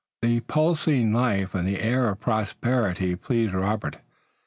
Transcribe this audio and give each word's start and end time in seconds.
The 0.23 0.39
pulsing 0.39 1.13
life 1.13 1.53
and 1.53 1.67
the 1.67 1.79
air 1.79 2.09
of 2.09 2.19
prosperity 2.19 3.15
pleased 3.15 3.53
Robert. 3.53 3.97